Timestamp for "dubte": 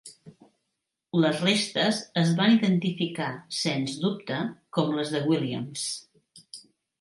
4.07-4.41